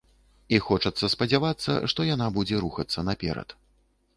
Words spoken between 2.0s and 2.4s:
яна